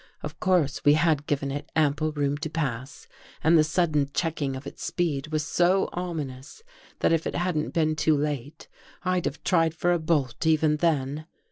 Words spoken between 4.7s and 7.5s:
speed was so ominous that if it